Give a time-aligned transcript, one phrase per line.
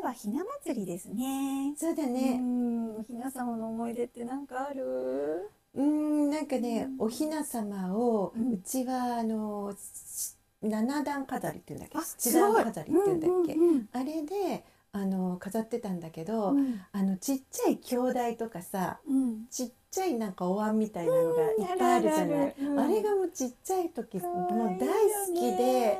[0.00, 1.74] 日はひな祭りですね。
[1.76, 2.36] そうだうね。
[2.38, 5.50] んおひな様の思い出ってなんかある？
[5.74, 14.64] うん、なんかね、おひな様を、ううんちはあのし七段飾りっていうんだっけ、あ七段飾りっていうんだっけ、うんうんあれで
[14.94, 16.78] あの飾ってたんだけど、うん。
[16.92, 19.46] あのちっちゃい兄弟とかさ、うん。
[19.50, 22.54] ちっちゃいなんかお椀みたいなのがいっぱいあるじゃない。
[22.60, 25.98] うんあれがもうちっちゃい時かもう大好きで、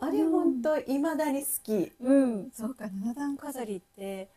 [0.00, 1.92] あれ本当未だに好き。
[2.00, 4.30] うん、そうか七段飾りって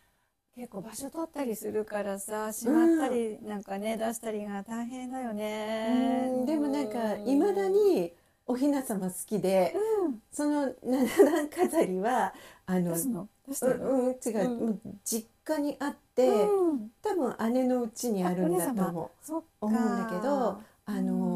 [0.55, 6.29] 結構場所取ったりするからさしまったりなんかね、出したりが大変だよね。
[6.31, 6.45] うん。
[6.45, 8.13] でもなんか未だに
[8.45, 9.73] おひな様好きで、
[10.05, 10.21] うん。
[10.31, 12.33] その七段飾りは
[12.65, 13.29] あのうん、
[14.07, 14.13] うん、違
[14.45, 16.91] う、実家にあって、うん。
[17.01, 19.43] 多分姉のうちにあるんだと思う。
[19.61, 21.32] 思うんだけどあのー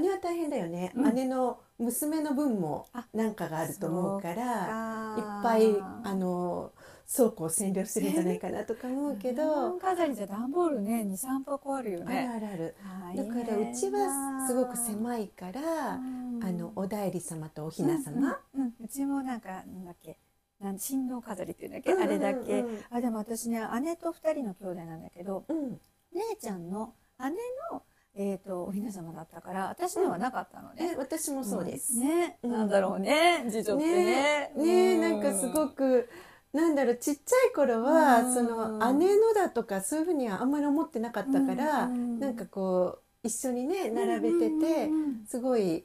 [0.00, 1.14] 姉は大変だよね、うん。
[1.14, 12.74] 姉の娘の分もあなんかがあると思うからいっあぱいあのー倉庫を占領してるんじゃないかなとか思うけ七ど段飾りじゃ段ボールね二三箱あるよあるねある。
[12.82, 16.40] あるだからうちはすごく狭いから、うん。
[16.42, 20.18] あのおだいり様とおひな様、うんうんうちもなんかなんだっけ
[20.60, 22.08] なん神道飾りっていうんだっけ、うんうんうん。
[22.08, 22.64] あれだけ。
[22.90, 25.78] あでも私ね姉と二人の兄弟なんだけどうん。
[26.14, 27.30] 姉ちゃんの姉
[27.70, 27.82] の、
[28.16, 30.92] えー、とおひな様だったから私のはなかったのね。
[30.94, 32.52] え私もそうです、ね、うん。
[32.52, 34.52] なんだろうね次女ってね。
[34.56, 34.64] ね。
[34.66, 36.08] えなんかすごく
[36.52, 38.34] なんだろうちっちゃい頃は、うん。
[38.34, 42.20] その姉のだとかそういうふうにはあんまり思ってなかったから、うん。
[42.20, 44.92] なんかこう一緒にね並べてて、うん。
[44.92, 45.84] うんうんすごい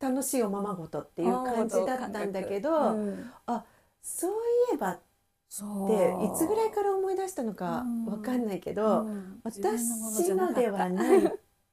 [0.00, 3.32] 楽しいおままごとっていう感じだったんだけど、うん。
[4.02, 4.34] そうい
[4.74, 5.00] えばっ
[5.48, 6.26] そてう。
[6.26, 9.40] いつぐらいから思い出したのかうんわかんないけど、うん。
[9.44, 11.32] 私のではない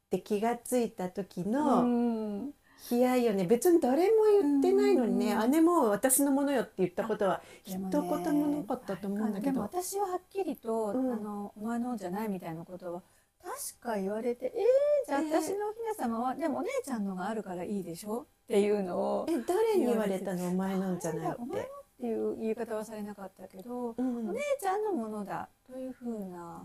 [0.09, 2.53] って気がついた時うのん。
[2.89, 3.45] 悲哀よね。
[3.45, 7.99] 別に誰も言ってないのにね、うん姉も私のものよって言ったことは一言ね
[8.31, 9.81] もなかったと思うんだけでもど。
[9.81, 11.13] 私ははっきりと、うん。
[11.13, 13.03] あのお前のじゃないみたいなことは
[13.43, 20.49] 確か言われてえー、じゃあえー私のおひな様は、でもお姉ちゃんのがあるからいいでしょっていうのをえ誰に言われたの？
[20.49, 21.41] お前なんじゃないって。
[21.41, 24.29] っていう言い方はされなかったけど、うん。
[24.29, 26.63] お姉ちゃんのものだというふうな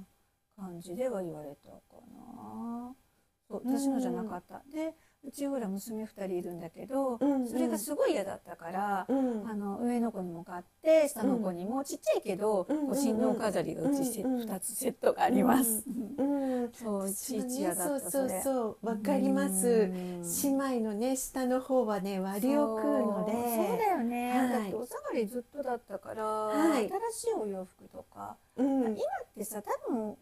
[0.56, 1.76] 感じでは言われたか
[2.14, 2.94] な。
[3.48, 4.62] そう私のじゃなかった。
[4.72, 4.94] で
[5.26, 7.32] うちほら娘2人いるんだけど、うん。
[7.32, 9.48] うんそれがすごい嫌だったから、うん。
[9.48, 15.82] あの上の子にも買って下の子にもちっちゃいけど、うんこう神道飾りがうちせうんうん2つセットがあります。
[16.18, 19.66] うん、そういちいち嫌だったそうそうそうわかります。
[19.66, 23.66] うん姉妹のね下の方はね割りを食うので、そう。
[23.68, 24.48] そうだよね、はい。
[24.50, 26.90] だってお下がりずっとだったから、はい。
[27.12, 28.82] 新しいお洋服とか、うん。
[28.82, 28.96] 今っ
[29.36, 30.16] てさ多分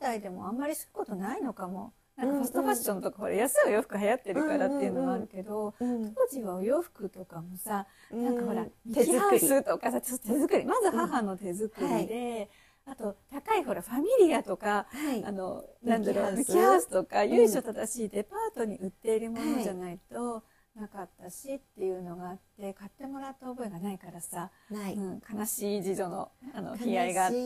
[0.00, 9.40] 兄弟でもあんまりすることないのかもなんかファストファッションとかほら安いお洋服流行ってるからっていうのもあるけど、うん当時はお洋服とかもさなんかほら、手作り。
[9.40, 10.64] スとかさちょっと手作り。
[10.64, 12.48] まず母の手作りで、
[12.86, 16.84] あと高いほらファミリアとかはいあのなんだろうキキハウス。
[16.84, 17.30] スとかん。
[17.30, 20.42] 由緒正しいデパートに売っているものじゃないと
[20.78, 27.36] なかったしっていうのがあって買ってもらった覚えがないからさ、ない、うん、悲しい次女のあの悲哀があって。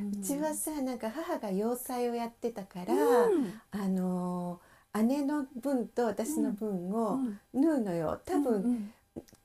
[0.00, 0.20] うん。
[0.20, 3.60] うちはさなんか母が洋裁をやってたから、うん。
[3.70, 4.60] あの
[4.94, 7.18] 姉の分と私の分を
[7.52, 8.20] 縫うのよ。
[8.24, 8.92] 多分、うん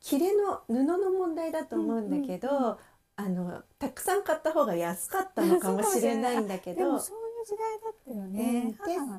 [0.02, 2.80] 切れの布の問題だと思うんだけど、
[3.16, 7.00] あのたくさん買った方が安かったのかもしれないんだけど
[7.46, 8.76] 時代だったよね。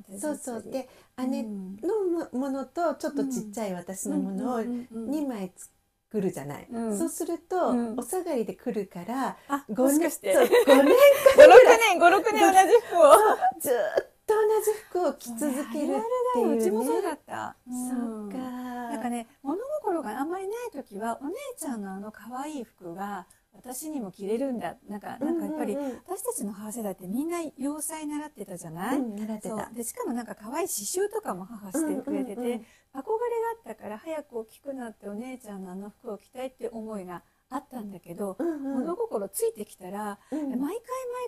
[0.09, 0.63] でそうそう。
[0.63, 0.89] で
[1.19, 1.77] 姉うん。
[1.77, 6.99] のものとちょっとちっちゃい私のものをうんうんうんうん2枚作るじゃない、うん。
[6.99, 7.99] そうすると、うん。
[7.99, 10.35] お下がりで来るからあ、5もしかして。
[10.35, 10.97] そう5、6 5年
[11.91, 13.13] 年、5、6年同じ服を。
[13.61, 13.73] ずっ
[14.27, 16.57] と同じ服を着続けるっていうね。
[16.59, 17.57] うちもそうだった。
[17.67, 23.27] そうかなんかね、物心があんまりない時は、お姉ちゃんのあの可愛い服が
[23.63, 24.77] 私にも着れるんだ。
[24.89, 29.71] なんか、なんかやっぱり、私たちの母世代ってみんな洋裁習ってたじゃない、うん習ってた。
[29.75, 32.63] でしかもなんか可愛い刺繍とかも母してくれてて、憧れがあ
[33.59, 38.63] ったから早く大きくなってお姉ちゃんのあの服を着たいって思いがあったんだけど、うんうん。
[38.81, 40.41] 物心ついてきたら、うん。
[40.41, 40.77] 毎回毎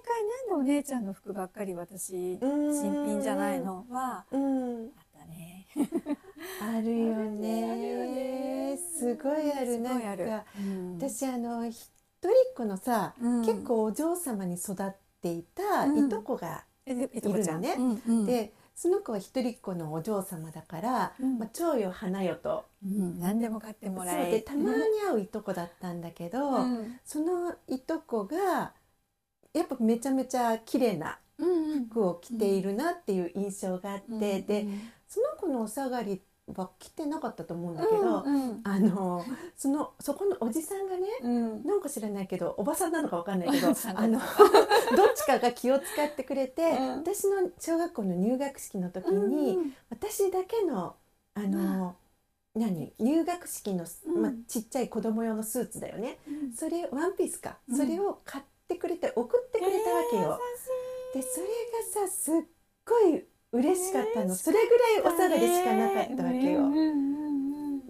[0.05, 3.85] 回なんでお姉ちゃんの服ばっかり私、新品じゃないの？
[3.91, 4.91] はうん。
[4.91, 5.67] 当た だね。
[6.61, 8.77] あるよね。
[8.77, 9.81] すごいある。
[9.81, 11.71] なんか、うん、私あの
[12.23, 17.77] 一人っ子のさ、うん、結構お嬢様に育っていたいとこがいるのね。
[18.27, 24.31] でその子は一人っ子のお嬢様だから、うん、まあ、蝶よ花よと、うん、何でも買ってもらえ。
[24.31, 28.73] でたまに会ういとこだったんだけど、うん、そのいとこが
[29.53, 31.19] やっぱめちゃめちゃ綺麗な
[31.89, 34.69] 服を着ているなっていう印象があって、で
[35.09, 39.25] その子のお下がりは着てなかったと思うんだけど、うんうん、あの
[39.57, 44.25] そのそこのおじさんがね、うん、なんか知らないけどおばさんなのかわかんないけどあのど
[45.05, 50.97] っちかが気を使ってくれて、うん、私の小学校の入学式の時に、うん、私だけの
[51.35, 51.97] あの、
[52.55, 53.87] 何入学式の、
[54.21, 56.19] まあ、ちっちゃい子供用のスーツだよね、
[56.55, 60.39] それワンピースか、それを買ってくれて送ってくれたわけよ。
[61.15, 61.47] でそれ
[62.03, 62.35] がさすっ
[62.85, 64.35] ごい嬉しかったの。
[64.35, 66.63] それぐらいお下がりしかなかったわけよ。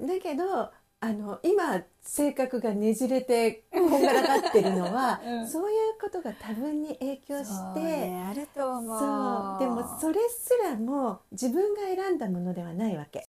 [0.06, 0.70] だけど
[1.00, 8.98] あの今性格がねじれてこんがらがってるのは、 うん、そういうことが多分に影響して、ね、あると思う。
[8.98, 9.58] そう。
[9.60, 13.24] でもそれすらも自分が選んだものではないわけ。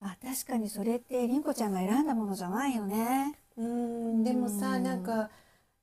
[0.00, 3.38] あ確かにそれってりんこちゃんが選んだものじゃないよね。
[3.56, 5.02] うんでもさ、うん、なん。
[5.02, 5.30] か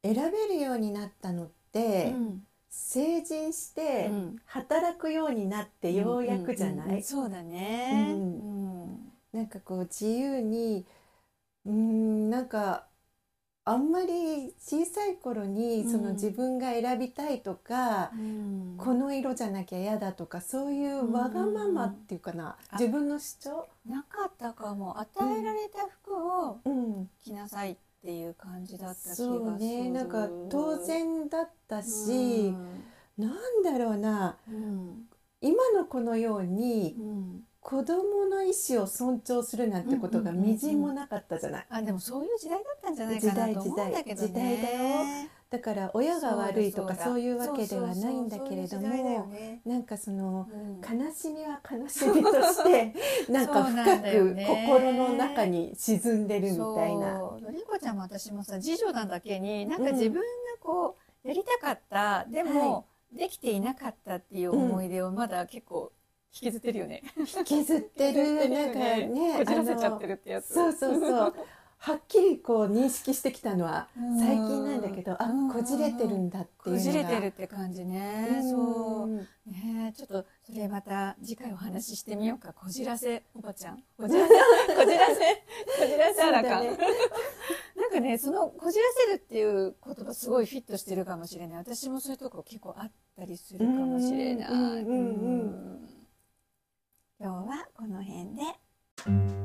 [0.06, 4.12] 選べるようになったのって、うん、成人して
[4.46, 10.86] 働くようになってようやくじゃない、そうだね、うん、なんかこう自由に
[11.66, 12.86] うんなんか
[13.64, 23.68] あんまり小さい頃にその自分が選びたいとか、うん、この色じゃなきゃ嫌だとかそういうわがままっていうかな、うん、自分の主張？
[23.90, 25.00] なかったかも。
[25.00, 26.60] 与えられた服を
[27.24, 29.28] 着なさいっていう感じだった気がする。
[29.28, 32.84] そうね、なんか当然だったし、うん、
[33.18, 35.08] なんだろうな、うん、
[35.42, 41.66] 今の子のように、うん、子供の意思を尊重するなんてことがみじんもなかったじゃない。
[41.70, 45.30] あでもそういう時代だったんじゃないかなと思うんだけど、ね、時代だよ。
[45.50, 50.50] だから親が悪いとかそういうわけではないんだけれども、ね、なんかその、
[50.82, 52.94] 悲しみは悲しみとして
[53.32, 57.20] なんか深く心の中に沈んでるみたいな。
[57.20, 60.22] のりこちゃんも私もさ次女なだけになんか自分が
[60.62, 65.92] こうやりたかった、でも、できていなかったっていう思い出をまだ結構
[66.34, 67.02] 引きずってるよね。
[67.18, 68.50] 引きずってる。
[68.50, 70.54] なんかねこじらせちゃってるってやつ。
[70.54, 71.34] そうそうそう。
[71.78, 73.88] はっきりこう認識してきたのは
[74.20, 78.42] 最近なんだけど、あこじれてるんだっていうこじれてるって感じね。
[78.42, 79.08] そう
[79.52, 82.54] ねちょっとそれまた次回お話ししてみようか。
[82.54, 83.84] こじらせおばちゃん。
[83.98, 84.34] こじらせ
[84.76, 85.36] こじらせ
[85.80, 86.64] こじらせあらか。
[86.64, 91.58] なんかねそのこじらせるっていう言葉すごいフィットしてるかもしれない。
[91.60, 94.48] 私もそういうとこ結構あったりするかもしれない。
[97.18, 99.45] 今日はこの辺で。